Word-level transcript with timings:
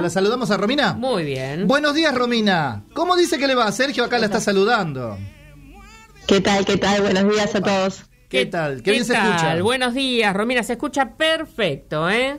¿La 0.00 0.08
saludamos 0.08 0.50
a 0.50 0.56
Romina? 0.56 0.94
Muy 0.94 1.24
bien. 1.24 1.66
Buenos 1.66 1.94
días, 1.94 2.14
Romina. 2.14 2.84
¿Cómo 2.94 3.16
dice 3.16 3.38
que 3.38 3.46
le 3.46 3.54
va? 3.54 3.70
Sergio 3.70 4.04
acá 4.04 4.18
la 4.18 4.26
está 4.26 4.40
saludando. 4.40 5.18
¿Qué 6.26 6.40
tal? 6.40 6.64
¿Qué 6.64 6.78
tal? 6.78 7.02
Buenos 7.02 7.30
días 7.30 7.54
a 7.54 7.60
todos. 7.60 8.04
¿Qué 8.30 8.46
tal? 8.46 8.82
Qué, 8.82 8.92
bien 8.92 9.04
se 9.04 9.12
escucha. 9.12 9.60
Buenos 9.60 9.92
días, 9.92 10.34
Romina. 10.34 10.62
Se 10.62 10.74
escucha 10.74 11.16
perfecto, 11.16 12.08
¿eh? 12.08 12.38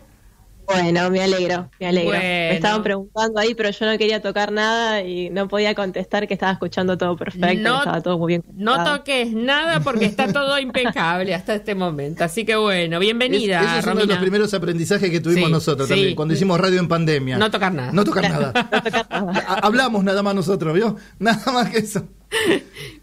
Bueno, 0.65 1.09
me 1.09 1.21
alegro, 1.21 1.69
me 1.79 1.87
alegro. 1.87 2.11
Me 2.11 2.55
estaban 2.55 2.83
preguntando 2.83 3.39
ahí, 3.39 3.55
pero 3.55 3.69
yo 3.71 3.85
no 3.85 3.97
quería 3.97 4.21
tocar 4.21 4.51
nada 4.51 5.01
y 5.01 5.29
no 5.29 5.47
podía 5.47 5.75
contestar 5.75 6.27
que 6.27 6.33
estaba 6.33 6.53
escuchando 6.53 6.97
todo 6.97 7.17
perfecto, 7.17 7.69
no, 7.69 7.79
estaba 7.79 8.01
todo 8.01 8.17
muy 8.17 8.27
bien. 8.27 8.43
No 8.53 8.83
toques 8.83 9.33
nada 9.33 9.81
porque 9.81 10.05
está 10.05 10.31
todo 10.31 10.57
impecable 10.59 11.33
hasta 11.33 11.55
este 11.55 11.75
momento. 11.75 12.23
Así 12.23 12.45
que 12.45 12.55
bueno, 12.55 12.99
bienvenida. 12.99 13.77
Es, 13.77 13.85
es 13.85 13.91
uno 13.91 14.01
de 14.01 14.07
los 14.07 14.17
primeros 14.17 14.53
aprendizajes 14.53 15.09
que 15.09 15.19
tuvimos 15.19 15.49
nosotros 15.49 15.89
también, 15.89 16.15
cuando 16.15 16.33
hicimos 16.33 16.59
radio 16.59 16.79
en 16.79 16.87
pandemia. 16.87 17.37
No 17.37 17.51
tocar 17.51 17.73
nada. 17.73 17.91
No 17.91 18.03
tocar 18.03 18.29
nada. 18.29 18.51
Hablamos 19.61 20.03
nada 20.03 20.23
más 20.23 20.35
nosotros, 20.35 20.73
¿vio? 20.73 20.95
Nada 21.19 21.51
más 21.51 21.69
que 21.69 21.79
eso. 21.79 22.07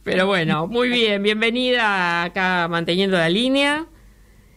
Pero 0.05 0.27
bueno, 0.27 0.67
muy 0.67 0.89
bien, 0.89 1.23
bienvenida 1.23 2.23
acá 2.23 2.67
manteniendo 2.69 3.19
la 3.19 3.29
línea. 3.29 3.87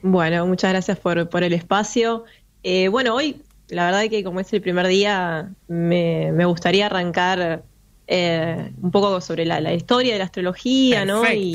Bueno, 0.01 0.47
muchas 0.47 0.71
gracias 0.71 0.97
por, 0.97 1.29
por 1.29 1.43
el 1.43 1.53
espacio. 1.53 2.23
Eh, 2.63 2.87
bueno, 2.87 3.15
hoy 3.15 3.41
la 3.69 3.85
verdad 3.85 4.09
que 4.09 4.23
como 4.23 4.39
es 4.39 4.51
el 4.53 4.61
primer 4.61 4.87
día, 4.87 5.51
me, 5.67 6.45
gustaría 6.45 6.87
arrancar 6.87 7.63
eh, 8.07 8.71
un 8.81 8.91
poco 8.91 9.21
sobre 9.21 9.45
la, 9.45 9.73
historia 9.73 10.13
de 10.13 10.19
la 10.19 10.25
astrología, 10.25 11.05
¿no? 11.05 11.23
Y, 11.31 11.53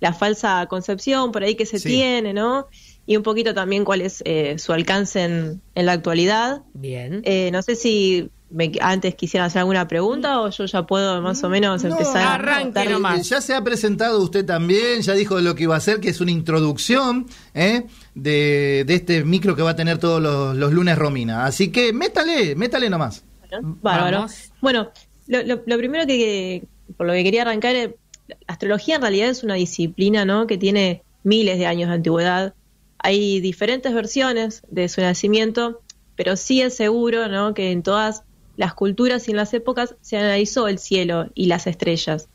la, 0.00 0.12
falsa 0.12 0.66
concepción 0.68 1.32
por 1.32 1.42
ahí 1.42 1.54
que 1.54 1.64
se 1.66 1.80
tiene, 1.80 2.34
¿no? 2.34 2.68
Y 3.06 3.16
un 3.16 3.22
poquito 3.22 3.54
también 3.54 3.84
cuál 3.84 4.02
es 4.02 4.22
eh, 4.26 4.58
su 4.58 4.72
alcance 4.72 5.22
en, 5.22 5.62
en, 5.74 5.86
la 5.86 5.92
actualidad. 5.92 6.62
Bien. 6.74 7.22
no 7.52 7.62
sé 7.62 7.74
si 7.74 8.30
antes 8.80 9.14
quisiera 9.14 9.46
hacer 9.46 9.60
alguna 9.60 9.88
pregunta 9.88 10.40
o 10.40 10.50
yo 10.50 10.66
ya 10.66 10.86
puedo 10.86 11.20
más 11.22 11.42
o 11.42 11.48
menos 11.48 11.82
empezar 11.84 12.22
a 12.22 12.34
arranque 12.34 12.88
nomás. 12.88 13.28
Ya 13.28 13.40
se 13.40 13.54
ha 13.54 13.62
presentado 13.62 14.22
usted 14.22 14.44
también, 14.44 15.02
ya 15.02 15.14
dijo 15.14 15.40
lo 15.40 15.54
que 15.54 15.64
iba 15.64 15.74
a 15.74 15.78
hacer, 15.78 16.00
que 16.00 16.10
es 16.10 16.20
una 16.20 16.30
introducción 16.30 17.26
¿eh? 17.54 17.86
de, 18.14 18.84
este 18.88 19.24
micro 19.24 19.56
que 19.56 19.62
va 19.62 19.70
a 19.70 19.76
tener 19.76 19.98
todos 19.98 20.22
los, 20.22 20.72
lunes 20.72 20.96
Romina. 20.96 21.44
Así 21.46 21.70
que 21.70 21.92
métale, 21.92 22.54
métale 22.54 22.88
nomás. 22.88 23.24
Bárbaro. 23.60 24.26
Bueno, 24.60 24.90
lo, 25.26 25.78
primero 25.78 26.06
que, 26.06 26.64
por 26.96 27.06
lo 27.06 27.12
que 27.12 27.24
quería 27.24 27.42
arrancar, 27.42 27.74
es, 27.74 27.90
la 28.28 28.36
astrología 28.46 28.96
en 28.96 29.02
realidad 29.02 29.28
es 29.28 29.42
una 29.42 29.54
disciplina 29.54 30.24
¿no? 30.24 30.46
que 30.46 30.58
tiene 30.58 31.02
miles 31.22 31.58
de 31.58 31.66
años 31.66 31.88
de 31.88 31.96
antigüedad. 31.96 32.54
Hay 32.98 33.40
diferentes 33.40 33.92
versiones 33.92 34.62
de 34.70 34.88
su 34.88 35.00
nacimiento, 35.00 35.82
pero 36.16 36.36
sí 36.36 36.62
es 36.62 36.76
seguro 36.76 37.28
¿no? 37.28 37.52
que 37.52 37.70
en 37.70 37.82
todas 37.82 38.22
las 38.56 38.74
culturas 38.74 39.28
y 39.28 39.32
en 39.32 39.36
las 39.36 39.54
épocas 39.54 39.94
se 40.00 40.16
analizó 40.16 40.68
el 40.68 40.78
cielo 40.78 41.30
y 41.34 41.46
las 41.46 41.66
estrellas. 41.66 42.28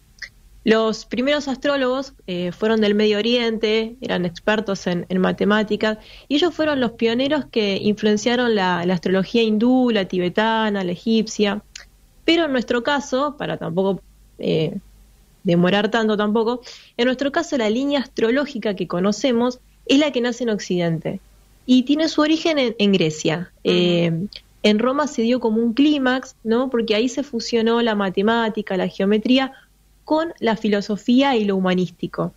Los 0.66 1.06
primeros 1.06 1.48
astrólogos 1.48 2.14
eh, 2.28 2.52
fueron 2.52 2.82
del 2.82 2.94
Medio 2.94 3.18
Oriente, 3.18 3.96
eran 4.02 4.26
expertos 4.26 4.86
en, 4.88 5.06
matemáticas, 5.18 5.98
y 6.28 6.36
ellos 6.36 6.54
fueron 6.54 6.82
los 6.82 6.92
pioneros 6.92 7.46
que 7.46 7.78
influenciaron 7.78 8.56
la, 8.56 8.82
astrología 8.82 9.42
hindú, 9.42 9.90
la 9.92 10.06
tibetana, 10.06 10.84
la 10.84 10.92
egipcia. 10.92 11.64
Pero 12.26 12.46
en 12.46 12.52
nuestro 12.52 12.84
caso, 12.84 13.36
para 13.38 13.58
tampoco 13.58 14.02
eh, 14.38 14.78
demorar 15.44 15.90
tanto 15.90 16.18
tampoco, 16.18 16.62
en 16.98 17.06
nuestro 17.06 17.32
caso 17.32 17.58
la 17.58 17.70
línea 17.70 18.02
astrológica 18.02 18.76
que 18.76 18.88
conocemos 18.88 19.60
es 19.86 19.98
la 19.98 20.12
que 20.12 20.22
nace 20.22 20.44
en 20.44 20.50
Occidente 20.50 21.20
y 21.66 21.84
tiene 21.84 22.10
su 22.10 22.22
origen 22.22 22.76
en, 22.78 22.92
Grecia. 22.92 23.52
En 24.62 24.80
Roma 24.80 25.08
se 25.08 25.22
dio 25.22 25.40
como 25.40 25.62
un 25.62 25.74
clímax, 25.74 26.36
¿no? 26.44 26.70
Porque 26.70 26.96
ahí 26.96 27.08
se 27.08 27.24
fusionó 27.24 27.82
la 27.82 27.96
matemática, 27.96 28.76
la 28.78 28.88
geometría 28.88 29.54
con 30.04 30.34
la 30.40 30.58
filosofía 30.58 31.36
y 31.36 31.46
lo 31.46 31.56
humanístico. 31.56 32.34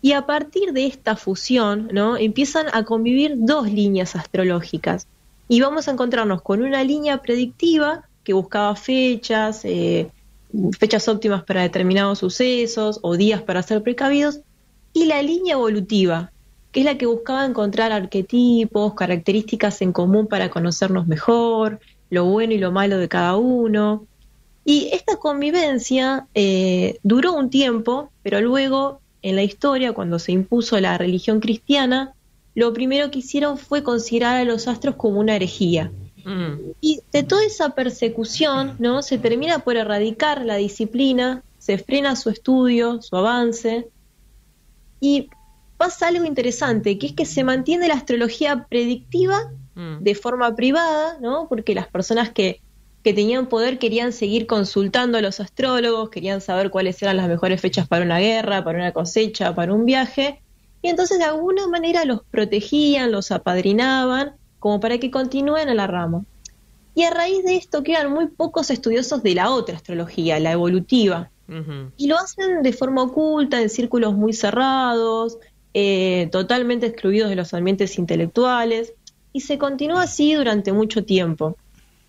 Y 0.00 0.12
a 0.12 0.26
partir 0.26 0.72
de 0.72 0.86
esta 0.86 1.16
fusión, 1.16 1.88
¿no? 1.92 2.16
Empiezan 2.16 2.66
a 2.72 2.84
convivir 2.84 3.34
dos 3.36 3.70
líneas 3.70 4.16
astrológicas. 4.16 5.06
Y 5.48 5.60
vamos 5.60 5.88
a 5.88 5.92
encontrarnos 5.92 6.42
con 6.42 6.62
una 6.62 6.84
línea 6.84 7.20
predictiva 7.20 8.08
que 8.22 8.32
buscaba 8.32 8.76
fechas, 8.76 9.64
eh, 9.64 10.10
fechas 10.78 11.08
óptimas 11.08 11.44
para 11.44 11.62
determinados 11.62 12.18
sucesos 12.18 13.00
o 13.02 13.16
días 13.16 13.42
para 13.42 13.62
ser 13.62 13.82
precavidos, 13.82 14.40
y 14.92 15.04
la 15.06 15.22
línea 15.22 15.54
evolutiva, 15.54 16.32
es 16.78 16.84
la 16.84 16.96
que 16.96 17.06
buscaba 17.06 17.44
encontrar 17.44 17.90
arquetipos, 17.92 18.94
características 18.94 19.82
en 19.82 19.92
común 19.92 20.26
para 20.28 20.48
conocernos 20.48 21.06
mejor, 21.06 21.80
lo 22.10 22.24
bueno 22.24 22.52
y 22.52 22.58
lo 22.58 22.70
malo 22.70 22.98
de 22.98 23.08
cada 23.08 23.36
uno. 23.36 24.06
Y 24.64 24.90
esta 24.92 25.16
convivencia 25.16 26.26
eh, 26.34 26.98
duró 27.02 27.32
un 27.32 27.50
tiempo, 27.50 28.10
pero 28.22 28.40
luego 28.40 29.00
en 29.22 29.34
la 29.34 29.42
historia, 29.42 29.92
cuando 29.92 30.18
se 30.18 30.32
impuso 30.32 30.78
la 30.78 30.96
religión 30.98 31.40
cristiana, 31.40 32.14
lo 32.54 32.72
primero 32.72 33.10
que 33.10 33.20
hicieron 33.20 33.58
fue 33.58 33.82
considerar 33.82 34.36
a 34.36 34.44
los 34.44 34.68
astros 34.68 34.94
como 34.96 35.18
una 35.20 35.36
herejía. 35.36 35.90
Mm. 36.24 36.72
Y 36.80 37.00
de 37.12 37.22
toda 37.22 37.44
esa 37.44 37.70
persecución, 37.70 38.76
¿no? 38.78 39.02
Se 39.02 39.18
termina 39.18 39.60
por 39.60 39.76
erradicar 39.76 40.44
la 40.44 40.56
disciplina, 40.56 41.42
se 41.58 41.78
frena 41.78 42.14
su 42.14 42.30
estudio, 42.30 43.02
su 43.02 43.16
avance, 43.16 43.88
y 45.00 45.28
pasa 45.78 46.08
algo 46.08 46.24
interesante, 46.26 46.98
que 46.98 47.06
es 47.06 47.12
que 47.14 47.24
se 47.24 47.44
mantiene 47.44 47.88
la 47.88 47.94
astrología 47.94 48.66
predictiva 48.68 49.50
mm. 49.74 49.98
de 50.00 50.14
forma 50.14 50.54
privada, 50.54 51.16
¿no? 51.20 51.46
Porque 51.48 51.74
las 51.74 51.86
personas 51.86 52.30
que, 52.30 52.60
que 53.02 53.14
tenían 53.14 53.46
poder 53.46 53.78
querían 53.78 54.12
seguir 54.12 54.46
consultando 54.46 55.16
a 55.16 55.22
los 55.22 55.40
astrólogos, 55.40 56.10
querían 56.10 56.40
saber 56.40 56.70
cuáles 56.70 57.00
eran 57.00 57.16
las 57.16 57.28
mejores 57.28 57.60
fechas 57.60 57.88
para 57.88 58.04
una 58.04 58.18
guerra, 58.18 58.64
para 58.64 58.78
una 58.78 58.92
cosecha, 58.92 59.54
para 59.54 59.72
un 59.72 59.86
viaje, 59.86 60.42
y 60.82 60.88
entonces 60.88 61.18
de 61.18 61.24
alguna 61.24 61.66
manera 61.68 62.04
los 62.04 62.22
protegían, 62.24 63.12
los 63.12 63.30
apadrinaban, 63.30 64.34
como 64.58 64.80
para 64.80 64.98
que 64.98 65.10
continúen 65.10 65.68
a 65.68 65.74
la 65.74 65.86
rama. 65.86 66.24
Y 66.94 67.04
a 67.04 67.10
raíz 67.10 67.44
de 67.44 67.56
esto 67.56 67.84
quedan 67.84 68.12
muy 68.12 68.26
pocos 68.26 68.70
estudiosos 68.70 69.22
de 69.22 69.34
la 69.34 69.50
otra 69.50 69.76
astrología, 69.76 70.40
la 70.40 70.52
evolutiva. 70.52 71.30
Y 71.96 72.08
lo 72.08 72.18
hacen 72.18 72.62
de 72.62 72.74
forma 72.74 73.04
oculta, 73.04 73.62
en 73.62 73.70
círculos 73.70 74.14
muy 74.14 74.34
cerrados, 74.34 75.38
eh, 75.74 76.28
totalmente 76.32 76.86
excluidos 76.86 77.30
de 77.30 77.36
los 77.36 77.54
ambientes 77.54 77.98
intelectuales, 77.98 78.94
y 79.32 79.40
se 79.40 79.58
continúa 79.58 80.02
así 80.02 80.34
durante 80.34 80.72
mucho 80.72 81.04
tiempo. 81.04 81.56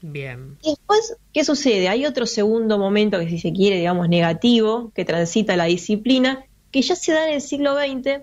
Bien. 0.01 0.57
Y 0.63 0.69
después, 0.69 1.17
¿qué 1.33 1.43
sucede? 1.43 1.89
Hay 1.89 2.05
otro 2.05 2.25
segundo 2.25 2.77
momento 2.77 3.19
que, 3.19 3.29
si 3.29 3.39
se 3.39 3.51
quiere, 3.51 3.77
digamos, 3.77 4.07
negativo, 4.07 4.91
que 4.95 5.05
transita 5.05 5.57
la 5.57 5.65
disciplina, 5.65 6.45
que 6.71 6.81
ya 6.81 6.95
se 6.95 7.11
da 7.11 7.27
en 7.27 7.35
el 7.35 7.41
siglo 7.41 7.75
XX, 7.75 8.21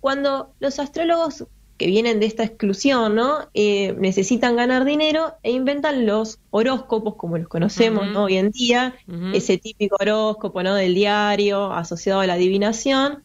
cuando 0.00 0.52
los 0.60 0.78
astrólogos 0.78 1.44
que 1.76 1.86
vienen 1.86 2.18
de 2.18 2.26
esta 2.26 2.42
exclusión, 2.42 3.14
¿no? 3.14 3.48
Eh, 3.54 3.94
necesitan 3.98 4.56
ganar 4.56 4.84
dinero 4.84 5.34
e 5.44 5.52
inventan 5.52 6.06
los 6.06 6.40
horóscopos 6.50 7.14
como 7.14 7.38
los 7.38 7.46
conocemos 7.46 8.16
hoy 8.16 8.36
en 8.36 8.50
día, 8.50 8.96
ese 9.32 9.58
típico 9.58 9.96
horóscopo, 10.00 10.62
¿no? 10.64 10.74
Del 10.74 10.94
diario 10.94 11.72
asociado 11.72 12.20
a 12.20 12.26
la 12.26 12.34
adivinación, 12.34 13.22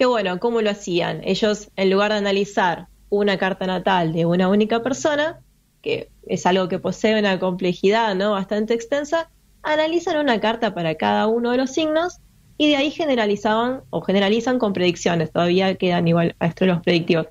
que 0.00 0.06
bueno, 0.06 0.40
¿cómo 0.40 0.62
lo 0.62 0.70
hacían? 0.70 1.20
Ellos, 1.24 1.68
en 1.76 1.90
lugar 1.90 2.10
de 2.10 2.16
analizar 2.16 2.86
una 3.10 3.36
carta 3.36 3.66
natal 3.66 4.14
de 4.14 4.24
una 4.24 4.48
única 4.48 4.82
persona, 4.82 5.40
que 5.82 6.08
es 6.26 6.46
algo 6.46 6.68
que 6.68 6.78
posee 6.78 7.18
una 7.18 7.38
complejidad 7.38 8.14
¿no? 8.14 8.30
bastante 8.30 8.72
extensa, 8.72 9.28
analizan 9.62 10.16
una 10.16 10.40
carta 10.40 10.72
para 10.72 10.94
cada 10.94 11.26
uno 11.26 11.50
de 11.50 11.58
los 11.58 11.72
signos 11.72 12.16
y 12.56 12.68
de 12.68 12.76
ahí 12.76 12.90
generalizaban 12.90 13.82
o 13.90 14.00
generalizan 14.00 14.58
con 14.58 14.72
predicciones, 14.72 15.32
todavía 15.32 15.74
quedan 15.74 16.08
igual 16.08 16.34
a 16.38 16.50
los 16.64 16.80
predictivos. 16.80 17.26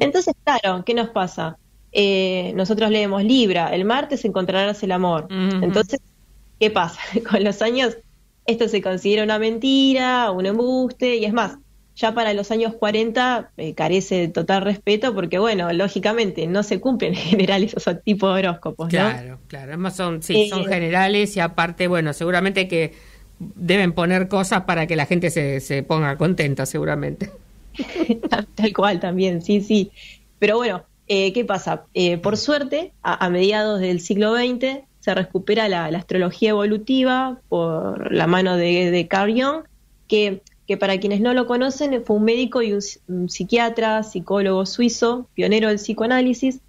Entonces, 0.00 0.34
claro, 0.42 0.84
¿qué 0.84 0.94
nos 0.94 1.10
pasa? 1.10 1.56
Eh, 1.92 2.52
nosotros 2.56 2.90
leemos 2.90 3.22
Libra, 3.22 3.72
el 3.72 3.84
martes 3.84 4.24
encontrarás 4.24 4.82
el 4.82 4.90
amor. 4.90 5.28
Entonces, 5.30 6.00
¿qué 6.58 6.68
pasa? 6.72 6.98
Con 7.30 7.44
los 7.44 7.62
años 7.62 7.96
esto 8.44 8.66
se 8.66 8.82
considera 8.82 9.22
una 9.22 9.38
mentira, 9.38 10.32
un 10.32 10.46
embuste, 10.46 11.14
y 11.14 11.24
es 11.24 11.32
más, 11.32 11.58
ya 11.98 12.14
para 12.14 12.32
los 12.32 12.52
años 12.52 12.74
40 12.74 13.50
eh, 13.56 13.74
carece 13.74 14.14
de 14.14 14.28
total 14.28 14.62
respeto 14.62 15.12
porque, 15.14 15.40
bueno, 15.40 15.72
lógicamente 15.72 16.46
no 16.46 16.62
se 16.62 16.80
cumplen 16.80 17.14
en 17.14 17.20
general 17.20 17.64
esos 17.64 18.02
tipos 18.04 18.32
de 18.34 18.40
horóscopos, 18.40 18.86
¿no? 18.86 18.90
Claro, 18.90 19.38
claro, 19.48 19.72
además 19.72 19.96
son, 19.96 20.22
sí, 20.22 20.48
son 20.48 20.62
eh, 20.62 20.68
generales 20.68 21.36
y 21.36 21.40
aparte, 21.40 21.88
bueno, 21.88 22.12
seguramente 22.12 22.68
que 22.68 22.94
deben 23.40 23.92
poner 23.92 24.28
cosas 24.28 24.62
para 24.62 24.86
que 24.86 24.94
la 24.94 25.06
gente 25.06 25.30
se, 25.30 25.60
se 25.60 25.82
ponga 25.82 26.16
contenta, 26.16 26.66
seguramente. 26.66 27.30
Tal 28.54 28.72
cual 28.72 29.00
también, 29.00 29.42
sí, 29.42 29.60
sí. 29.60 29.90
Pero 30.38 30.56
bueno, 30.56 30.84
eh, 31.08 31.32
¿qué 31.32 31.44
pasa? 31.44 31.84
por 32.22 32.36
suerte, 32.36 32.92
a, 33.02 33.28
mediados 33.28 33.80
del 33.80 34.00
siglo 34.00 34.36
XX 34.36 34.84
se 35.00 35.14
recupera 35.14 35.68
la, 35.68 35.86
astrología 35.86 36.50
evolutiva 36.50 37.40
por 37.48 38.12
la 38.12 38.26
mano 38.28 38.56
de, 38.56 38.90
de 38.92 39.08
Carl 39.08 39.32
Jung, 39.32 39.64
que 40.06 40.42
que 40.68 40.76
para 40.76 41.00
quienes 41.00 41.22
no 41.22 41.32
lo 41.32 41.46
conocen 41.46 42.04
fue 42.04 42.16
un 42.16 42.24
médico 42.24 42.60
y 42.60 42.74
un, 42.74 43.28
psiquiatra, 43.30 44.02
psicólogo 44.02 44.66
suizo, 44.66 45.26
pionero 45.32 45.68
del 45.68 45.78
psicoanálisis, 45.78 46.60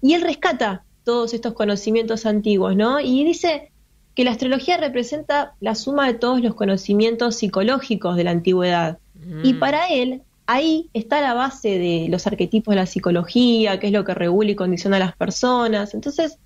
y 0.00 0.14
él 0.14 0.22
rescata 0.22 0.84
todos 1.02 1.34
estos 1.34 1.52
conocimientos 1.52 2.24
antiguos, 2.24 2.76
¿no? 2.76 3.00
Y 3.00 3.24
dice 3.24 3.72
que 4.14 4.22
la 4.22 4.30
astrología 4.30 4.76
representa 4.76 5.54
la 5.60 5.74
suma 5.74 6.06
de 6.06 6.14
todos 6.14 6.40
los 6.40 6.54
conocimientos 6.54 7.34
psicológicos 7.34 8.16
de 8.16 8.24
la 8.24 8.30
antigüedad. 8.30 8.98
Y 9.42 9.54
mm. 9.54 9.58
para 9.58 9.88
él, 9.88 10.22
ahí 10.46 10.88
está 10.94 11.20
la 11.20 11.34
base 11.34 11.78
de 11.78 12.06
los 12.08 12.28
arquetipos 12.28 12.72
de 12.72 12.80
la 12.80 12.86
psicología, 12.86 13.80
qué 13.80 13.88
es 13.88 13.92
lo 13.92 14.04
que 14.04 14.14
regula 14.14 14.52
y 14.52 14.54
condiciona 14.54 14.98
a 14.98 15.00
las 15.00 15.16
personas. 15.16 15.94
Entonces, 15.94 16.38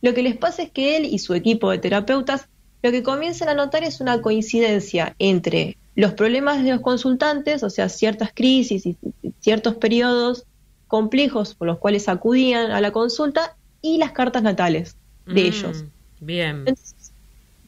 lo 0.00 0.14
que 0.14 0.22
les 0.22 0.36
pasa 0.38 0.62
es 0.62 0.70
que 0.70 0.96
él 0.96 1.04
y 1.04 1.18
su 1.18 1.34
equipo 1.34 1.70
de 1.70 1.78
terapeutas 1.78 2.48
lo 2.82 2.92
que 2.92 3.02
comienzan 3.02 3.48
a 3.48 3.54
notar 3.54 3.84
es 3.84 4.00
una 4.00 4.22
coincidencia 4.22 5.14
entre 5.18 5.76
los 5.98 6.12
problemas 6.12 6.62
de 6.62 6.70
los 6.70 6.80
consultantes, 6.80 7.64
o 7.64 7.70
sea, 7.70 7.88
ciertas 7.88 8.30
crisis 8.32 8.86
y 8.86 8.96
ciertos 9.40 9.74
periodos 9.74 10.44
complejos 10.86 11.56
por 11.56 11.66
los 11.66 11.78
cuales 11.78 12.08
acudían 12.08 12.70
a 12.70 12.80
la 12.80 12.92
consulta, 12.92 13.56
y 13.82 13.98
las 13.98 14.12
cartas 14.12 14.44
natales 14.44 14.96
de 15.26 15.42
mm, 15.42 15.46
ellos. 15.46 15.84
Bien. 16.20 16.64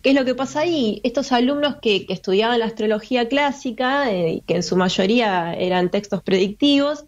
¿Qué 0.02 0.10
es 0.10 0.14
lo 0.14 0.24
que 0.24 0.36
pasa 0.36 0.60
ahí? 0.60 1.00
Estos 1.02 1.32
alumnos 1.32 1.76
que, 1.82 2.06
estudiaban 2.08 2.60
la 2.60 2.66
astrología 2.66 3.28
clásica, 3.28 4.12
eh, 4.12 4.42
que 4.46 4.54
en 4.54 4.62
su 4.62 4.76
mayoría 4.76 5.52
eran 5.54 5.90
textos 5.90 6.22
predictivos, 6.22 7.06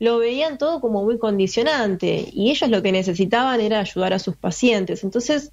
lo 0.00 0.18
veían 0.18 0.58
todo 0.58 0.80
como 0.80 1.04
muy 1.04 1.18
condicionante 1.18 2.28
y 2.32 2.50
ellos 2.50 2.70
lo 2.70 2.82
que 2.82 2.90
necesitaban 2.90 3.60
era 3.60 3.78
ayudar 3.78 4.14
a 4.14 4.18
sus 4.18 4.34
pacientes. 4.36 5.04
Entonces 5.04 5.52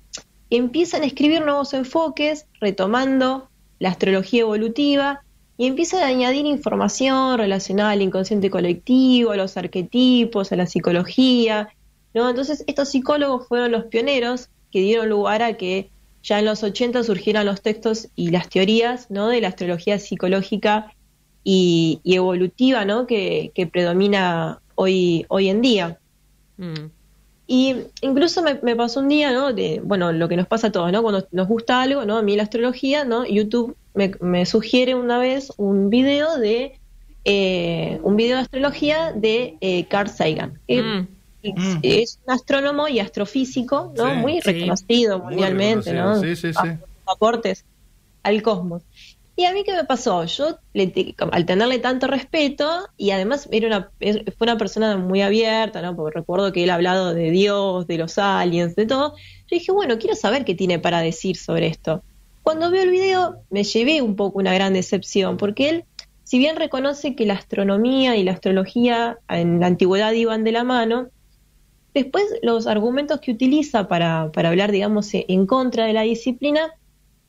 empiezan 0.50 1.04
a 1.04 1.06
escribir 1.06 1.42
nuevos 1.42 1.76
enfoques, 1.76 2.48
retomando 2.60 3.48
la 3.80 3.90
astrología 3.90 4.42
evolutiva 4.42 5.22
y 5.58 5.66
empiezan 5.66 6.04
a 6.04 6.08
añadir 6.08 6.46
información 6.46 7.38
relacionada 7.38 7.92
al 7.92 8.02
inconsciente 8.02 8.50
colectivo, 8.50 9.32
a 9.32 9.38
los 9.38 9.58
arquetipos, 9.58 10.52
a 10.52 10.56
la 10.56 10.68
psicología. 10.68 11.70
¿no? 12.14 12.30
Entonces 12.30 12.64
estos 12.68 12.90
psicólogos 12.90 13.48
fueron 13.48 13.72
los 13.72 13.86
pioneros 13.86 14.50
que 14.72 14.82
dieron 14.82 15.10
lugar 15.10 15.42
a 15.42 15.58
que 15.58 15.90
ya 16.22 16.40
en 16.40 16.46
los 16.46 16.64
80 16.64 17.04
surgieran 17.04 17.46
los 17.46 17.62
textos 17.62 18.10
y 18.16 18.30
las 18.30 18.50
teorías 18.50 19.10
¿no? 19.10 19.30
de 19.30 19.42
la 19.42 19.48
astrología 19.48 19.98
psicológica 19.98 20.94
y, 21.44 22.02
evolutiva 22.04 22.86
¿no? 22.86 23.08
que, 23.08 23.52
predomina 23.72 24.62
hoy, 24.76 25.26
hoy 25.30 25.50
en 25.50 25.62
día. 25.62 26.00
Mm. 26.58 26.97
Y 27.50 27.76
incluso 28.02 28.44
me, 28.44 28.76
pasó 28.76 29.00
un 29.00 29.08
día, 29.08 29.32
¿no? 29.32 29.54
De, 29.54 29.82
bueno, 29.82 30.12
lo 30.12 30.28
que 30.28 30.36
nos 30.36 30.48
pasa 30.48 30.68
a 30.68 30.72
todos, 30.72 30.92
¿no? 30.92 31.02
Cuando 31.02 31.26
nos 31.32 31.48
gusta 31.48 31.82
algo, 31.82 32.04
¿no? 32.04 32.18
A 32.18 32.22
mí 32.22 32.36
la 32.36 32.44
astrología, 32.44 33.06
¿no? 33.06 33.26
YouTube 33.26 33.76
me, 33.94 34.46
sugiere 34.46 34.96
una 34.96 35.18
vez 35.18 35.54
un 35.56 35.90
video 35.90 36.38
de 36.38 36.78
eh, 37.24 38.00
un 38.04 38.16
video 38.16 38.36
de 38.36 38.44
astrología 38.44 39.14
de 39.14 39.58
eh, 39.62 39.86
Carl 39.86 40.10
Sagan. 40.10 40.60
Mm. 40.68 41.08
Mm. 41.44 41.80
Es, 41.84 42.20
un 42.26 42.34
astrónomo 42.34 42.90
y 42.90 43.00
astrofísico, 43.00 43.94
¿no? 43.96 44.14
Muy 44.16 44.42
reconocido 44.42 45.20
mundialmente, 45.20 45.94
¿no? 45.94 46.20
Sí, 46.20 46.36
sí, 46.36 46.52
sí. 46.54 46.70
Aportes 47.06 47.64
al 48.24 48.42
cosmos. 48.42 48.84
Y 49.40 49.46
a 49.46 49.54
mí 49.54 49.64
qué 49.64 49.74
me 49.74 49.84
pasó, 49.84 50.26
yo 50.26 50.58
al 51.32 51.46
tenerle 51.46 51.78
tanto 51.78 52.08
respeto 52.08 52.88
y 52.98 53.12
además 53.12 53.48
fue 53.48 54.48
una 54.48 54.58
persona 54.58 54.98
muy 54.98 55.22
abierta, 55.22 55.80
¿no? 55.84 55.96
Porque 55.96 56.18
recuerdo 56.18 56.52
que 56.52 56.64
él 56.64 56.72
ha 56.72 56.74
hablado 56.74 57.14
de 57.14 57.30
Dios, 57.30 57.86
de 57.86 58.00
los 58.00 58.18
aliens, 58.18 58.76
de 58.76 58.88
todo. 58.88 59.14
Yo 59.16 59.58
dije, 59.58 59.72
bueno, 59.72 60.00
quiero 60.00 60.16
saber 60.16 60.44
qué 60.44 60.56
tiene 60.56 60.80
para 60.80 61.02
decir 61.02 61.38
sobre 61.38 61.68
esto. 61.68 62.02
Cuando 62.42 62.72
veo 62.72 62.82
el 62.82 62.90
video 62.90 63.44
me 63.52 63.64
llevé 63.64 64.02
un 64.02 64.16
poco 64.16 64.40
una 64.40 64.56
gran 64.56 64.74
decepción, 64.74 65.38
porque 65.38 65.70
él, 65.70 65.86
si 66.24 66.40
bien 66.40 66.56
reconoce 66.56 67.16
que 67.16 67.28
la 67.28 67.36
astronomía 67.36 68.16
y 68.16 68.24
la 68.24 68.32
astrología 68.32 69.20
en 69.30 69.60
la 69.60 69.68
antigüedad 69.68 70.14
iban 70.14 70.44
de 70.44 70.52
la 70.52 70.64
mano, 70.64 71.10
Después, 71.94 72.26
los 72.44 72.68
argumentos 72.68 73.20
que 73.22 73.32
utiliza 73.32 73.88
para, 73.88 74.32
para 74.32 74.50
hablar, 74.50 74.72
digamos, 74.72 75.10
en 75.14 75.48
contra 75.48 75.86
de 75.86 75.94
la 75.94 76.04
disciplina 76.04 76.72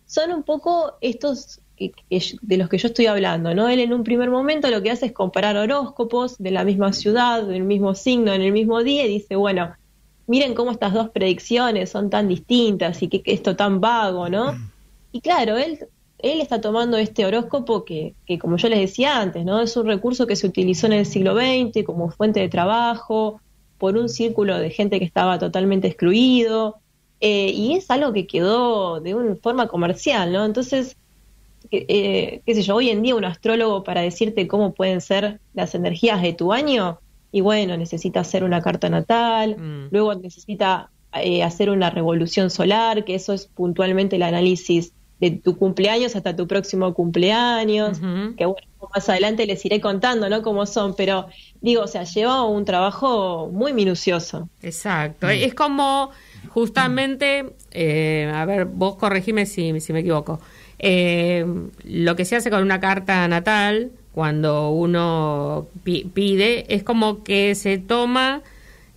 son 0.05 0.31
un 0.31 0.43
poco 0.43 0.99
estos 1.01 1.63
de 1.79 2.57
los 2.57 2.69
que 2.69 2.79
yo 2.79 2.89
estoy 2.89 3.07
hablando, 3.07 3.55
¿no? 3.55 3.69
Él 3.69 3.81
en 3.81 3.93
un 3.93 4.05
primer 4.05 4.31
momento 4.31 4.69
lo 4.71 4.83
que 4.83 4.91
hace 4.91 5.07
es 5.07 5.13
comparar 5.13 5.57
horóscopos 5.57 6.39
de 6.39 6.51
la 6.51 6.65
misma 6.65 6.93
ciudad, 6.93 7.45
del 7.45 7.65
mismo 7.65 7.95
signo, 7.95 8.33
en 8.33 8.43
el 8.43 8.53
mismo 8.53 8.83
día, 8.83 9.07
y 9.07 9.09
dice, 9.09 9.37
bueno, 9.37 9.75
miren 10.27 10.55
cómo 10.55 10.71
estas 10.73 10.93
dos 10.93 11.11
predicciones 11.11 11.91
son 11.91 12.11
tan 12.11 12.29
distintas 12.29 13.03
y 13.03 13.09
que, 13.09 13.23
esto 13.25 13.57
tan 13.57 13.81
vago, 13.81 14.29
¿no? 14.29 14.53
Mm. 14.53 14.71
Y 15.11 15.23
claro, 15.23 15.57
él, 15.57 15.79
él 16.19 16.43
está 16.43 16.61
tomando 16.61 16.99
este 16.99 17.25
horóscopo 17.25 17.87
que, 17.87 18.15
que, 18.27 18.39
como 18.39 18.59
yo 18.59 18.69
les 18.69 18.79
decía 18.79 19.19
antes, 19.19 19.43
¿no? 19.47 19.63
Es 19.63 19.75
un 19.75 19.87
recurso 19.87 20.27
que 20.27 20.37
se 20.37 20.47
utilizó 20.47 20.87
en 20.87 20.93
el 20.93 21.07
siglo 21.07 21.35
XX 21.35 21.83
como 21.83 22.11
fuente 22.11 22.41
de 22.41 22.51
trabajo, 22.51 23.41
por 23.79 23.97
un 23.97 24.11
círculo 24.11 24.59
de 24.59 24.69
gente 24.69 24.99
que 24.99 25.07
estaba 25.07 25.39
totalmente 25.39 25.89
excluido, 25.89 26.77
eh, 27.21 27.51
y 27.51 27.75
es 27.75 27.91
algo 27.91 28.13
que 28.13 28.27
quedó 28.27 29.01
de 29.01 29.15
una 29.15 29.37
forma 29.37 29.67
comercial, 29.69 30.33
¿no? 30.33 30.45
Entonces, 30.45 30.97
eh, 31.71 32.41
qué 32.45 32.55
sé 32.55 32.63
yo, 32.63 32.77
hoy 32.77 32.91
en 32.91 33.03
día 33.03 33.15
un 33.15 33.25
astrólogo 33.25 33.85
para 33.85 34.03
decirte 34.03 34.47
cómo 34.49 34.73
pueden 34.75 35.01
ser 35.01 35.41
las 35.55 35.75
energías 35.75 36.23
de 36.23 36.33
tu 36.33 36.53
año, 36.53 37.01
y 37.31 37.41
bueno, 37.41 37.77
necesita 37.77 38.21
hacer 38.21 38.45
una 38.45 38.63
carta 38.63 38.89
natal, 38.89 39.57
mm. 39.59 39.89
luego 39.91 40.15
necesita 40.15 40.91
eh, 41.13 41.43
hacer 41.43 41.71
una 41.71 41.91
revolución 41.91 42.51
solar, 42.51 43.05
que 43.05 43.15
eso 43.15 43.33
es 43.33 43.47
puntualmente 43.47 44.17
el 44.17 44.23
análisis 44.23 44.93
de 45.21 45.33
tu 45.33 45.57
cumpleaños 45.57 46.15
hasta 46.15 46.37
tu 46.37 46.47
próximo 46.47 46.95
cumpleaños, 46.95 47.99
que 48.37 48.47
bueno, 48.47 48.69
más 48.95 49.09
adelante 49.09 49.47
les 49.47 49.65
iré 49.65 49.81
contando, 49.81 50.29
¿no? 50.31 50.43
Cómo 50.43 50.65
son, 50.65 50.95
pero 50.95 51.27
digo, 51.61 51.83
o 51.83 51.87
sea, 51.89 52.05
lleva 52.05 52.45
un 52.45 52.65
trabajo 52.65 53.49
muy 53.53 53.73
minucioso. 53.73 54.49
Exacto, 54.63 55.27
mm. 55.27 55.31
es 55.31 55.55
como 55.55 56.11
justamente, 56.51 57.53
eh, 57.73 58.31
a 58.33 58.45
ver, 58.45 58.67
vos 58.67 58.97
corregime 58.97 59.45
si, 59.45 59.81
si 59.81 59.93
me 59.93 60.01
equivoco, 60.01 60.41
eh, 60.79 61.45
lo 61.85 62.17
que 62.17 62.25
se 62.25 62.37
hace 62.37 62.51
con 62.51 62.63
una 62.63 62.81
carta 62.81 63.27
natal, 63.29 63.91
cuando 64.13 64.71
uno 64.71 65.69
pide, 65.85 66.75
es 66.75 66.83
como 66.83 67.23
que 67.23 67.55
se 67.55 67.79
toma 67.79 68.43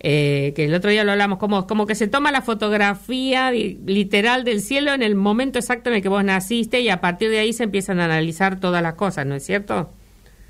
eh, 0.00 0.52
que 0.56 0.64
el 0.64 0.74
otro 0.74 0.90
día 0.90 1.04
lo 1.04 1.12
hablamos, 1.12 1.38
como, 1.38 1.66
como 1.66 1.86
que 1.86 1.94
se 1.94 2.08
toma 2.08 2.32
la 2.32 2.42
fotografía 2.42 3.52
literal 3.52 4.42
del 4.42 4.60
cielo 4.60 4.92
en 4.92 5.02
el 5.02 5.14
momento 5.14 5.60
exacto 5.60 5.90
en 5.90 5.96
el 5.96 6.02
que 6.02 6.08
vos 6.08 6.24
naciste 6.24 6.80
y 6.80 6.88
a 6.88 7.00
partir 7.00 7.30
de 7.30 7.38
ahí 7.38 7.52
se 7.52 7.64
empiezan 7.64 8.00
a 8.00 8.06
analizar 8.06 8.58
todas 8.58 8.82
las 8.82 8.94
cosas, 8.94 9.26
¿no 9.26 9.36
es 9.36 9.44
cierto? 9.44 9.90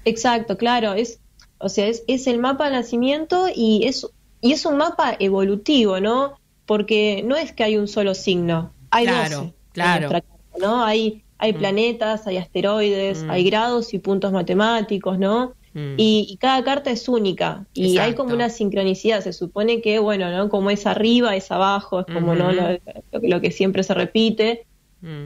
Exacto, 0.06 0.56
claro, 0.56 0.94
es, 0.94 1.20
o 1.58 1.68
sea, 1.68 1.86
es, 1.86 2.02
es 2.06 2.26
el 2.26 2.38
mapa 2.38 2.66
de 2.66 2.76
nacimiento 2.76 3.46
y 3.54 3.86
es, 3.86 4.06
y 4.40 4.52
es 4.52 4.64
un 4.64 4.78
mapa 4.78 5.16
evolutivo, 5.18 6.00
¿no? 6.00 6.38
Porque 6.64 7.22
no 7.26 7.36
es 7.36 7.52
que 7.52 7.64
hay 7.64 7.76
un 7.76 7.88
solo 7.88 8.14
signo, 8.14 8.72
hay 8.90 9.04
claro, 9.04 9.52
Claro, 9.72 10.10
¿no? 10.58 10.84
Hay, 10.84 11.22
hay 11.38 11.52
mm. 11.52 11.56
planetas, 11.56 12.26
hay 12.26 12.36
asteroides, 12.36 13.24
mm. 13.24 13.30
hay 13.30 13.44
grados 13.44 13.94
y 13.94 13.98
puntos 13.98 14.32
matemáticos, 14.32 15.18
¿no? 15.18 15.54
Mm. 15.74 15.94
Y, 15.96 16.36
cada 16.40 16.62
carta 16.64 16.90
es 16.90 17.08
única 17.08 17.64
y 17.72 17.98
hay 17.98 18.14
como 18.14 18.34
una 18.34 18.50
sincronicidad. 18.50 19.22
Se 19.22 19.32
supone 19.32 19.80
que, 19.80 19.98
bueno, 19.98 20.30
¿no? 20.30 20.48
Como 20.48 20.70
es 20.70 20.86
arriba, 20.86 21.34
es 21.34 21.50
abajo, 21.50 22.00
es 22.00 22.06
como 22.06 22.34
¿no? 22.34 22.50
Lo, 22.52 23.40
que 23.40 23.50
siempre 23.50 23.82
se 23.82 23.94
repite. 23.94 24.66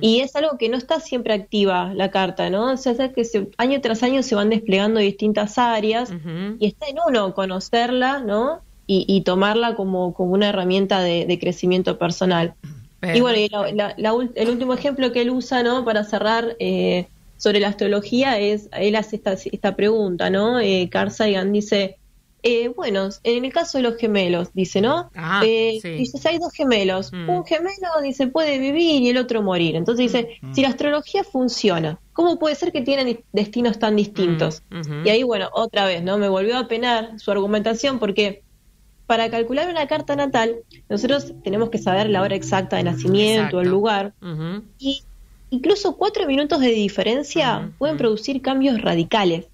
Y 0.00 0.20
es 0.20 0.34
algo 0.36 0.56
que 0.56 0.70
no 0.70 0.78
está 0.78 1.00
siempre 1.00 1.34
activa 1.34 1.92
la 1.92 2.10
carta, 2.10 2.48
¿no? 2.48 2.72
O 2.72 2.76
sea, 2.78 3.12
que 3.12 3.22
año 3.58 3.80
tras 3.82 4.02
año 4.02 4.22
se 4.22 4.34
van 4.34 4.48
desplegando 4.48 5.00
distintas 5.00 5.58
áreas 5.58 6.10
y 6.58 6.66
está 6.66 6.86
en 6.86 6.96
uno 7.06 7.34
conocerla, 7.34 8.20
¿no? 8.20 8.62
Y, 8.86 9.20
tomarla 9.22 9.74
como, 9.74 10.14
como 10.14 10.32
una 10.32 10.48
herramienta 10.48 11.00
de, 11.00 11.38
crecimiento 11.38 11.98
personal. 11.98 12.54
Y 13.14 13.20
bueno, 13.20 13.64
el 14.34 14.48
último 14.48 14.74
ejemplo 14.74 15.12
que 15.12 15.22
él 15.22 15.30
usa, 15.30 15.62
¿no? 15.62 15.84
Para 15.84 16.04
cerrar, 16.04 16.56
eh, 16.58 17.06
sobre 17.36 17.60
la 17.60 17.68
astrología 17.68 18.38
es, 18.38 18.68
él 18.72 18.96
hace 18.96 19.16
esta, 19.16 19.32
esta 19.32 19.76
pregunta, 19.76 20.30
¿no? 20.30 20.58
Eh, 20.58 20.88
Carl 20.90 21.10
Sagan 21.10 21.52
dice, 21.52 21.98
eh, 22.42 22.68
bueno, 22.68 23.08
en 23.24 23.44
el 23.44 23.52
caso 23.52 23.78
de 23.78 23.82
los 23.82 23.96
gemelos, 23.96 24.50
dice, 24.54 24.80
¿no? 24.80 25.10
Ah, 25.14 25.42
eh, 25.44 25.80
Dice, 25.82 26.18
si 26.18 26.28
hay 26.28 26.38
dos 26.38 26.52
gemelos, 26.52 27.12
mm. 27.12 27.28
un 27.28 27.44
gemelo 27.44 27.88
dice 28.02 28.28
puede 28.28 28.58
vivir 28.58 29.02
y 29.02 29.10
el 29.10 29.18
otro 29.18 29.42
morir. 29.42 29.74
Entonces 29.74 30.12
dice, 30.12 30.38
mm, 30.40 30.50
mm. 30.50 30.54
si 30.54 30.62
la 30.62 30.68
astrología 30.68 31.24
funciona, 31.24 31.98
¿cómo 32.12 32.38
puede 32.38 32.54
ser 32.54 32.72
que 32.72 32.82
tienen 32.82 33.20
destinos 33.32 33.78
tan 33.78 33.96
distintos? 33.96 34.62
Y 35.04 35.08
ahí, 35.08 35.22
bueno, 35.24 35.48
otra 35.52 35.86
vez, 35.86 36.02
¿no? 36.02 36.18
Me 36.18 36.28
volvió 36.28 36.56
a 36.56 36.68
penar 36.68 37.18
su 37.18 37.30
argumentación 37.30 37.98
porque 37.98 38.42
para 39.06 39.30
calcular 39.30 39.68
una 39.68 39.86
carta 39.86 40.16
natal, 40.16 40.56
nosotros 40.88 41.32
tenemos 41.44 41.70
que 41.70 41.78
saber 41.78 42.10
la 42.10 42.22
hora 42.22 42.34
exacta 42.34 42.76
de 42.76 42.82
nacimiento, 42.82 43.60
el 43.60 43.68
lugar, 43.68 44.12
y 44.78 45.02
incluso 45.50 45.96
cuatro 45.96 46.26
minutos 46.26 46.60
de 46.60 46.70
diferencia 46.70 47.70
pueden 47.78 47.96
producir 47.96 48.42
cambios 48.42 48.80
radicales. 48.80 49.46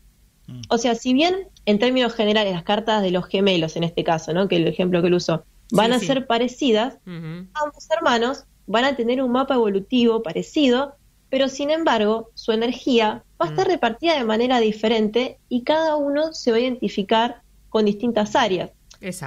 Mm. 0.46 0.62
O 0.68 0.78
sea, 0.78 0.94
si 0.94 1.12
bien 1.12 1.48
en 1.66 1.78
términos 1.78 2.14
generales 2.14 2.54
las 2.54 2.64
cartas 2.64 3.02
de 3.02 3.10
los 3.10 3.26
gemelos, 3.26 3.76
en 3.76 3.84
este 3.84 4.04
caso, 4.04 4.32
¿no? 4.32 4.48
que 4.48 4.56
el 4.56 4.66
ejemplo 4.66 5.00
que 5.00 5.08
él 5.08 5.14
usó, 5.14 5.44
van 5.70 5.92
a 5.92 5.98
ser 5.98 6.26
parecidas, 6.26 6.98
ambos 7.06 7.88
hermanos 7.94 8.44
van 8.66 8.84
a 8.84 8.96
tener 8.96 9.22
un 9.22 9.32
mapa 9.32 9.54
evolutivo 9.54 10.22
parecido, 10.22 10.96
pero 11.30 11.48
sin 11.48 11.70
embargo 11.70 12.30
su 12.34 12.52
energía 12.52 13.24
va 13.40 13.46
a 13.46 13.48
estar 13.48 13.66
mm. 13.66 13.70
repartida 13.70 14.18
de 14.18 14.24
manera 14.24 14.60
diferente 14.60 15.38
y 15.48 15.62
cada 15.62 15.96
uno 15.96 16.32
se 16.32 16.50
va 16.50 16.58
a 16.58 16.60
identificar 16.60 17.42
con 17.70 17.86
distintas 17.86 18.36
áreas. 18.36 18.70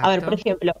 A 0.02 0.08
ver, 0.08 0.24
por 0.24 0.34
ejemplo, 0.34 0.72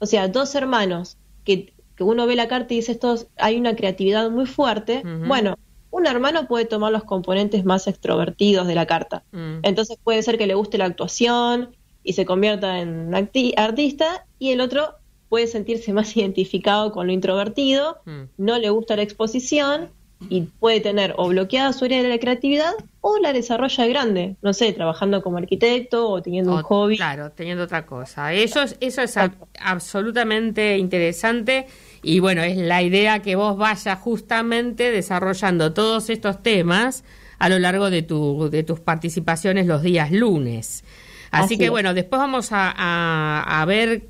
o 0.00 0.06
sea, 0.06 0.28
dos 0.28 0.54
hermanos 0.54 1.16
que, 1.44 1.72
que 1.96 2.04
uno 2.04 2.26
ve 2.26 2.36
la 2.36 2.48
carta 2.48 2.74
y 2.74 2.78
dice 2.78 2.92
estos, 2.92 3.26
hay 3.36 3.56
una 3.56 3.74
creatividad 3.76 4.30
muy 4.30 4.46
fuerte, 4.46 5.02
bueno, 5.26 5.56
un 5.90 6.06
hermano 6.06 6.46
puede 6.46 6.64
tomar 6.64 6.92
los 6.92 7.04
componentes 7.04 7.64
más 7.64 7.86
extrovertidos 7.86 8.66
de 8.66 8.74
la 8.74 8.86
carta. 8.86 9.24
Mm. 9.32 9.60
Entonces 9.62 9.98
puede 10.02 10.22
ser 10.22 10.38
que 10.38 10.46
le 10.46 10.54
guste 10.54 10.78
la 10.78 10.84
actuación 10.84 11.74
y 12.04 12.12
se 12.12 12.24
convierta 12.24 12.80
en 12.80 13.14
artista 13.14 14.26
y 14.38 14.50
el 14.50 14.60
otro 14.60 14.94
puede 15.28 15.46
sentirse 15.46 15.92
más 15.94 16.16
identificado 16.16 16.92
con 16.92 17.06
lo 17.06 17.12
introvertido, 17.12 17.98
Mm. 18.04 18.22
no 18.36 18.58
le 18.58 18.70
gusta 18.70 18.96
la 18.96 19.02
exposición 19.02 19.90
y 20.28 20.42
puede 20.42 20.80
tener 20.80 21.14
o 21.16 21.28
bloqueada 21.28 21.72
su 21.72 21.84
área 21.84 22.02
de 22.02 22.08
la 22.08 22.18
creatividad 22.18 22.72
o 23.00 23.18
la 23.18 23.32
desarrolla 23.32 23.84
de 23.84 23.90
grande, 23.90 24.36
no 24.42 24.52
sé, 24.52 24.72
trabajando 24.72 25.22
como 25.22 25.38
arquitecto 25.38 26.08
o 26.08 26.20
teniendo 26.20 26.54
un 26.56 26.62
hobby. 26.62 26.96
Claro, 26.96 27.30
teniendo 27.30 27.64
otra 27.64 27.86
cosa. 27.86 28.32
Eso 28.32 28.62
es, 28.62 28.76
eso 28.80 29.02
es 29.02 29.16
ab- 29.16 29.36
absolutamente 29.60 30.76
interesante 30.78 31.66
y 32.02 32.18
bueno, 32.20 32.42
es 32.42 32.56
la 32.56 32.82
idea 32.82 33.20
que 33.20 33.36
vos 33.36 33.56
vayas 33.56 33.98
justamente 33.98 34.90
desarrollando 34.90 35.72
todos 35.72 36.10
estos 36.10 36.42
temas 36.42 37.04
a 37.38 37.48
lo 37.48 37.58
largo 37.60 37.88
de, 37.90 38.02
tu, 38.02 38.48
de 38.50 38.64
tus 38.64 38.80
participaciones 38.80 39.66
los 39.66 39.82
días 39.82 40.10
lunes. 40.10 40.84
Así, 41.30 41.44
Así 41.44 41.58
que 41.58 41.66
es. 41.66 41.70
bueno, 41.70 41.94
después 41.94 42.18
vamos 42.18 42.52
a, 42.52 42.72
a, 42.76 43.62
a 43.62 43.64
ver 43.66 44.02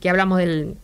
que 0.00 0.10
hablamos 0.10 0.38
del... 0.38 0.74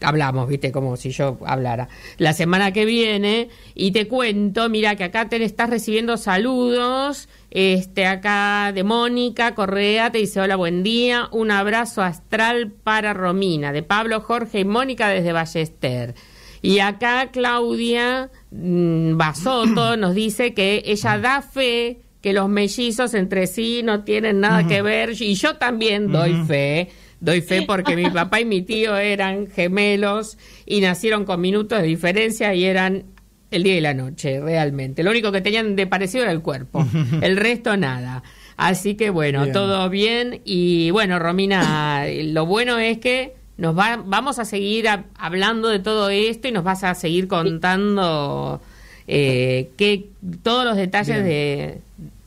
Hablamos, 0.00 0.48
viste, 0.48 0.72
como 0.72 0.96
si 0.96 1.10
yo 1.10 1.38
hablara. 1.44 1.88
La 2.18 2.32
semana 2.32 2.72
que 2.72 2.84
viene 2.84 3.48
y 3.74 3.90
te 3.92 4.08
cuento, 4.08 4.68
mira 4.68 4.96
que 4.96 5.04
acá 5.04 5.28
te 5.28 5.42
estás 5.42 5.70
recibiendo 5.70 6.16
saludos, 6.16 7.28
este 7.50 8.06
acá 8.06 8.72
de 8.74 8.84
Mónica 8.84 9.54
Correa, 9.54 10.10
te 10.10 10.18
dice 10.18 10.40
hola, 10.40 10.56
buen 10.56 10.82
día, 10.82 11.28
un 11.32 11.50
abrazo 11.50 12.02
astral 12.02 12.70
para 12.70 13.14
Romina, 13.14 13.72
de 13.72 13.82
Pablo, 13.82 14.20
Jorge 14.20 14.60
y 14.60 14.64
Mónica 14.64 15.08
desde 15.08 15.32
Ballester. 15.32 16.14
Y 16.62 16.80
acá 16.80 17.30
Claudia 17.32 18.30
mm, 18.50 19.16
Basoto 19.16 19.96
nos 19.98 20.14
dice 20.14 20.54
que 20.54 20.82
ella 20.84 21.18
da 21.18 21.42
fe 21.42 22.00
que 22.26 22.32
los 22.32 22.48
mellizos 22.48 23.14
entre 23.14 23.46
sí 23.46 23.82
no 23.84 24.02
tienen 24.02 24.40
nada 24.40 24.66
que 24.66 24.82
ver 24.82 25.10
y 25.20 25.34
yo 25.34 25.58
también 25.58 26.10
doy 26.10 26.34
fe. 26.44 26.88
Doy 27.20 27.40
fe 27.40 27.62
porque 27.62 27.96
mi 27.96 28.08
papá 28.10 28.40
y 28.40 28.44
mi 28.44 28.62
tío 28.62 28.96
eran 28.96 29.46
gemelos 29.48 30.36
y 30.66 30.80
nacieron 30.80 31.24
con 31.24 31.40
minutos 31.40 31.80
de 31.80 31.86
diferencia 31.86 32.54
y 32.54 32.64
eran 32.64 33.04
el 33.50 33.62
día 33.62 33.76
y 33.76 33.80
la 33.80 33.94
noche, 33.94 34.40
realmente. 34.40 35.02
Lo 35.02 35.10
único 35.10 35.32
que 35.32 35.40
tenían 35.40 35.76
de 35.76 35.86
parecido 35.86 36.24
era 36.24 36.32
el 36.32 36.42
cuerpo, 36.42 36.86
el 37.22 37.36
resto 37.36 37.76
nada. 37.76 38.22
Así 38.56 38.94
que 38.94 39.10
bueno, 39.10 39.42
Bien. 39.42 39.52
todo 39.52 39.88
bien. 39.88 40.40
Y 40.44 40.90
bueno, 40.90 41.18
Romina, 41.18 42.04
lo 42.24 42.46
bueno 42.46 42.78
es 42.78 42.98
que 42.98 43.34
nos 43.58 43.76
va, 43.78 44.02
vamos 44.04 44.38
a 44.38 44.44
seguir 44.44 44.88
a- 44.88 45.04
hablando 45.18 45.68
de 45.68 45.78
todo 45.78 46.10
esto 46.10 46.48
y 46.48 46.52
nos 46.52 46.64
vas 46.64 46.84
a 46.84 46.94
seguir 46.94 47.28
contando 47.28 48.60
eh, 49.06 49.70
que, 49.76 50.08
todos 50.42 50.64
los 50.64 50.76
detalles 50.76 51.22
de, 51.24 51.78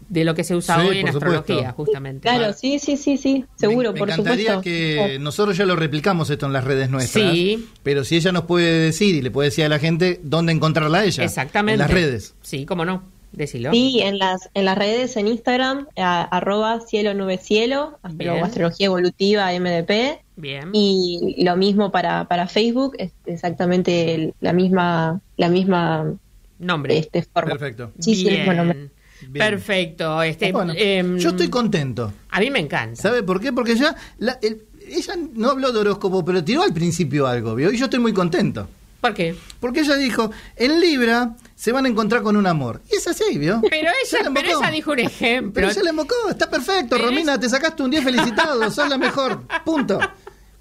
de 0.09 0.23
lo 0.25 0.33
que 0.35 0.43
se 0.43 0.55
usa 0.55 0.81
Sí, 0.81 0.87
hoy 0.87 0.97
en 0.97 1.01
por 1.03 1.13
supuesto. 1.13 1.37
astrología, 1.39 1.71
justamente. 1.71 2.21
Claro, 2.27 2.51
sí, 2.53 2.79
sí, 2.79 2.97
sí, 2.97 3.17
sí, 3.17 3.45
seguro, 3.55 3.89
me, 3.89 3.93
me 3.93 3.99
por 3.99 4.09
encantaría 4.09 4.55
supuesto. 4.55 4.61
que 4.63 5.17
nosotros 5.19 5.55
ya 5.55 5.65
lo 5.65 5.75
replicamos 5.75 6.29
esto 6.29 6.45
en 6.47 6.53
las 6.53 6.63
redes 6.63 6.89
nuestras. 6.89 7.31
Sí. 7.31 7.67
Pero 7.83 8.03
si 8.03 8.15
ella 8.17 8.31
nos 8.31 8.43
puede 8.45 8.71
decir 8.79 9.15
y 9.15 9.21
le 9.21 9.31
puede 9.31 9.49
decir 9.49 9.65
a 9.65 9.69
la 9.69 9.79
gente 9.79 10.19
dónde 10.23 10.51
encontrarla 10.51 10.99
a 10.99 11.05
ella. 11.05 11.23
Exactamente. 11.23 11.73
En 11.73 11.79
las 11.79 11.91
redes. 11.91 12.33
Sí, 12.41 12.65
cómo 12.65 12.85
no, 12.85 13.03
decilo. 13.31 13.71
Sí, 13.71 13.99
en 14.01 14.17
las, 14.17 14.49
en 14.55 14.65
las 14.65 14.77
redes, 14.77 15.15
en 15.15 15.27
Instagram, 15.27 15.87
a- 15.95 16.23
arroba 16.23 16.79
cielo 16.81 17.13
nube 17.13 17.37
cielo, 17.37 17.99
astro- 18.01 18.33
Bien. 18.33 18.43
astrología 18.43 18.87
evolutiva 18.87 19.53
MDP, 19.53 20.21
Bien. 20.37 20.69
y 20.73 21.35
lo 21.43 21.55
mismo 21.55 21.91
para, 21.91 22.27
para 22.27 22.47
Facebook, 22.47 22.95
es 22.97 23.11
exactamente 23.27 24.15
el- 24.15 24.33
la 24.39 24.53
misma, 24.53 25.21
la 25.37 25.49
misma 25.49 26.13
Nombre. 26.57 26.97
este, 26.97 27.21
forma. 27.23 27.51
Perfecto. 27.51 27.91
Sí, 27.99 28.15
sí, 28.15 28.27
el 28.27 28.39
mismo 28.39 28.53
nombre. 28.53 28.89
Bien. 29.27 29.45
Perfecto. 29.45 30.21
Este, 30.23 30.51
Bueno, 30.51 30.73
em, 30.75 31.17
yo 31.17 31.29
estoy 31.29 31.49
contento. 31.49 32.13
A 32.29 32.39
mí 32.39 32.49
me 32.49 32.59
encanta. 32.59 33.01
¿Sabe 33.01 33.23
por 33.23 33.39
qué? 33.39 33.51
Porque 33.53 33.75
ya 33.75 33.95
la- 34.17 34.39
el- 34.41 34.63
ella 34.87 35.13
no 35.33 35.49
habló 35.51 35.71
de 35.71 35.79
horóscopo, 35.79 36.23
pero 36.25 36.43
tiró 36.43 36.63
al 36.63 36.73
principio 36.73 37.27
algo, 37.27 37.53
¿vio? 37.55 37.71
Y 37.71 37.77
yo 37.77 37.85
estoy 37.85 37.99
muy 37.99 38.13
contento. 38.13 38.67
¿Por 39.01 39.13
qué? 39.13 39.33
Porque 39.61 39.79
ella 39.81 39.95
dijo, 39.95 40.29
en 40.57 40.79
Libra 40.81 41.35
se 41.55 41.71
van 41.71 41.85
a 41.85 41.89
encontrar 41.89 42.21
con 42.21 42.35
un 42.35 42.45
amor. 42.47 42.81
Y 42.91 42.95
es 42.97 43.07
así, 43.07 43.37
¿vio? 43.37 43.61
Pero 43.69 43.89
ella, 44.03 44.23
la 44.23 44.31
pero 44.33 44.59
ella 44.59 44.71
dijo 44.71 44.91
un 44.91 44.99
ejemplo. 44.99 45.53
Pero 45.53 45.69
ella 45.69 45.83
le 45.83 45.89
embocó, 45.91 46.15
está 46.29 46.49
perfecto, 46.49 46.97
Pero 46.97 47.05
Romina, 47.05 47.39
te 47.39 47.47
sacaste 47.47 47.81
un 47.83 47.91
día 47.91 48.01
felicitado, 48.01 48.69
sos 48.71 48.89
la 48.89 48.97
mejor, 48.97 49.43
punto. 49.63 49.99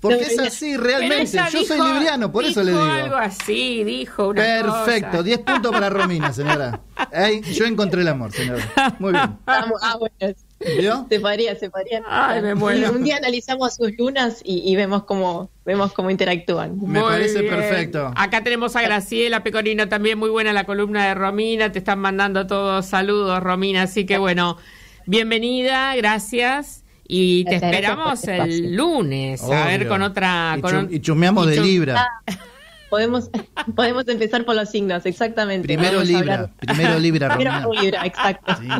Porque 0.01 0.23
es 0.23 0.39
así 0.39 0.77
realmente, 0.77 1.27
yo 1.53 1.65
soy 1.65 1.77
dijo- 1.77 1.93
libriano, 1.93 2.31
por 2.31 2.45
eso 2.45 2.63
le 2.63 2.71
digo. 2.71 2.83
algo 2.85 3.17
así, 3.17 3.83
dijo 3.83 4.29
una 4.29 4.41
Perfecto, 4.43 5.11
cosa. 5.11 5.23
10 5.25 5.39
puntos 5.41 5.73
para 5.73 5.91
Romina, 5.91 6.33
señora. 6.33 6.81
Ahí, 7.13 7.41
yo 7.43 7.65
encontré 7.65 8.03
el 8.03 8.09
amor, 8.09 8.31
señora. 8.31 8.63
Muy 9.01 9.13
bien. 9.13 9.39
Ah, 9.47 9.67
bueno, 9.99 10.35
¿Vio? 10.79 11.07
se 11.09 11.19
podría, 11.19 11.57
se 11.57 11.69
podría. 11.71 12.03
Ay, 12.09 12.43
me 12.43 12.55
muero. 12.55 12.93
Un 12.93 13.03
día 13.03 13.17
analizamos 13.17 13.75
sus 13.75 13.91
lunas 13.99 14.41
y, 14.45 14.71
y 14.71 14.77
vemos 14.77 15.03
cómo, 15.03 15.51
vemos 15.65 15.93
cómo 15.93 16.11
interactúan. 16.11 16.77
Me 16.81 17.01
Muy 17.01 17.11
parece 17.11 17.43
bien. 17.43 17.55
perfecto. 17.57 18.13
Acá 18.15 18.45
tenemos 18.45 18.77
a 18.77 18.83
Graciela 18.83 19.43
Pecorino, 19.43 19.89
también 19.89 20.17
muy 20.19 20.31
buena 20.31 20.53
la 20.53 20.63
columna 20.65 21.07
de 21.09 21.15
Romina. 21.15 21.73
Te 21.73 21.81
están 21.81 21.99
mandando 21.99 22.47
todos 22.47 22.87
saludos, 22.87 23.41
Romina. 23.43 23.83
Así 23.83 24.07
que 24.07 24.17
bueno, 24.19 24.59
bienvenida, 25.07 25.97
gracias. 25.97 26.85
Y 27.11 27.45
te 27.47 27.55
esperamos 27.57 28.21
este 28.21 28.37
el 28.37 28.77
lunes, 28.77 29.43
a 29.43 29.67
ver 29.67 29.89
con 29.89 30.03
otra. 30.03 30.55
Y, 30.59 30.61
con 30.61 31.01
chumeamos 31.01 31.47
y 31.47 31.51
de 31.51 31.61
Libra. 31.61 32.07
Podemos, 32.91 33.31
podemos 33.77 34.07
empezar 34.09 34.45
por 34.45 34.55
los 34.55 34.69
signos, 34.71 35.05
exactamente. 35.07 35.67
Primero 35.67 36.05
Libra, 36.05 36.51
primero 36.59 36.99
Libra, 36.99 37.29
Primero 37.35 37.61
Romina. 37.63 37.83
Libra, 37.83 38.07
exacto. 38.07 38.57
Sí. 38.61 38.69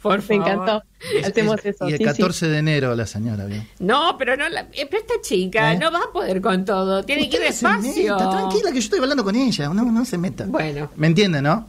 Por 0.00 0.16
Me 0.16 0.22
favor. 0.22 0.48
encantó. 0.48 0.82
Hacemos 1.26 1.58
es- 1.58 1.74
eso. 1.74 1.88
Y 1.90 1.92
el 1.92 1.98
sí, 1.98 2.04
sí. 2.04 2.10
14 2.10 2.48
de 2.48 2.58
enero 2.58 2.94
la 2.94 3.06
señora, 3.06 3.44
¿vio? 3.44 3.62
No, 3.80 4.16
pero 4.18 4.34
no, 4.34 4.48
la, 4.48 4.62
eh, 4.72 4.86
pero 4.90 5.02
esta 5.02 5.20
chica 5.20 5.74
¿Eh? 5.74 5.78
no 5.78 5.92
va 5.92 5.98
a 6.08 6.12
poder 6.12 6.40
con 6.40 6.64
todo. 6.64 7.04
Tiene 7.04 7.28
que 7.28 7.36
ir 7.36 7.42
despacio. 7.42 8.16
tranquila, 8.16 8.68
que 8.70 8.74
yo 8.74 8.78
estoy 8.78 9.00
hablando 9.00 9.22
con 9.24 9.36
ella. 9.36 9.68
No, 9.68 9.84
no 9.84 10.04
se 10.06 10.16
meta. 10.16 10.46
Bueno. 10.46 10.90
¿Me 10.96 11.08
entiende, 11.08 11.42
no? 11.42 11.68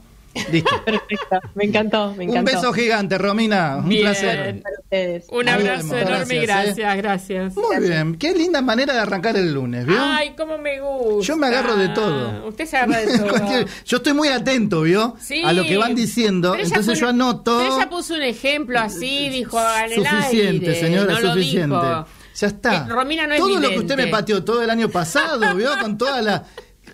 Listo. 0.50 0.70
Perfecto, 0.84 1.40
me 1.54 1.64
encantó, 1.64 2.14
me 2.16 2.26
Un 2.26 2.44
beso 2.44 2.72
gigante, 2.72 3.18
Romina. 3.18 3.76
Un 3.76 3.88
Bien. 3.90 4.02
placer. 4.02 4.62
Ustedes. 4.92 5.26
Un 5.30 5.48
abrazo 5.48 5.96
enorme 5.96 6.34
y 6.34 6.40
Gracias, 6.40 6.76
gracias, 6.96 6.96
gracias. 6.96 7.54
Muy 7.56 7.88
bien. 7.88 8.16
Qué 8.16 8.34
linda 8.34 8.60
manera 8.60 8.92
de 8.92 8.98
arrancar 8.98 9.36
el 9.36 9.52
lunes, 9.54 9.86
¿vio? 9.86 9.96
Ay, 10.00 10.34
cómo 10.36 10.58
me 10.58 10.80
gusta. 10.80 11.28
Yo 11.28 11.36
me 11.36 11.46
agarro 11.46 11.76
de 11.76 11.90
todo. 11.90 12.48
Usted 12.48 12.66
se 12.66 12.76
agarra 12.76 12.98
de 12.98 13.18
todo. 13.18 13.64
Yo 13.86 13.96
estoy 13.98 14.12
muy 14.14 14.26
atento, 14.28 14.82
¿vio? 14.82 15.14
Sí. 15.20 15.42
A 15.44 15.52
lo 15.52 15.62
que 15.62 15.78
van 15.78 15.94
diciendo. 15.94 16.56
Entonces 16.56 16.98
yo 16.98 17.08
anoto. 17.08 17.60
Pero 17.62 17.76
ella 17.76 17.88
puso 17.88 18.14
un 18.14 18.22
ejemplo 18.22 18.80
así, 18.80 19.28
dijo 19.28 19.60
en 19.60 19.92
el 19.92 20.04
Suficiente, 20.04 20.70
aire, 20.70 20.80
señora, 20.80 21.14
no 21.14 21.20
lo 21.20 21.32
suficiente. 21.34 21.76
dijo. 21.76 22.06
Ya 22.34 22.46
está. 22.48 22.74
Eh, 22.74 22.88
Romina 22.88 23.26
no 23.28 23.34
es 23.34 23.40
todo 23.40 23.60
lo 23.60 23.68
que 23.68 23.78
usted 23.78 23.96
me 23.96 24.06
pateó 24.08 24.42
todo 24.42 24.60
el 24.60 24.70
año 24.70 24.88
pasado, 24.88 25.54
¿vio? 25.54 25.70
Con 25.80 25.98
toda 25.98 26.20
la 26.20 26.44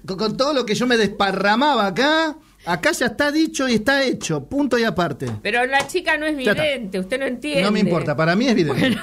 con, 0.07 0.19
con 0.19 0.37
todo 0.37 0.53
lo 0.53 0.67
que 0.67 0.75
yo 0.75 0.87
me 0.87 0.99
desparramaba 0.99 1.87
acá, 1.87 2.37
acá 2.66 2.92
ya 2.92 3.06
está 3.06 3.32
dicho 3.32 3.68
y 3.68 3.75
está 3.75 4.02
hecho, 4.04 4.44
punto 4.44 4.78
y 4.78 4.85
aparte. 4.85 5.26
Pero 5.42 5.64
la 5.66 5.87
chica 5.87 6.16
no 6.18 6.26
es 6.26 6.37
vidente, 6.37 6.99
usted 6.99 7.18
no 7.18 7.26
entiende. 7.26 7.62
No 7.62 7.70
me 7.70 7.80
importa, 7.80 8.14
para 8.16 8.37
mí 8.37 8.46
es 8.49 8.54
vidente. 8.54 8.99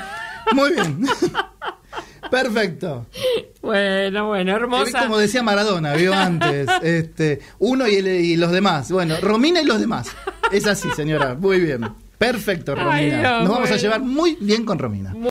Muy 0.52 0.72
bien. 0.74 1.06
Perfecto. 2.30 3.06
Bueno, 3.62 4.28
bueno, 4.28 4.56
hermosa. 4.56 5.04
Como 5.04 5.18
decía 5.18 5.44
Maradona, 5.44 5.94
vio 5.94 6.14
antes, 6.14 6.68
este, 6.82 7.40
uno 7.60 7.88
y, 7.88 7.96
el- 7.96 8.08
y 8.08 8.36
los 8.38 8.52
demás. 8.52 8.92
Bueno, 8.92 9.16
Romina 9.22 9.62
y 9.62 9.66
los 9.66 9.80
demás. 9.80 10.08
Es 10.52 10.66
así, 10.68 10.90
señora. 10.96 11.36
Muy 11.36 11.60
bien. 11.60 11.82
Perfecto, 12.18 12.74
Ay, 12.78 13.12
Romina. 13.12 13.22
no, 13.32 13.40
Nos 13.44 13.50
vamos 13.50 13.72
a 13.72 13.76
llevar 13.76 14.02
muy 14.02 14.38
bien 14.40 14.66
con 14.66 14.80
Romina. 14.80 15.14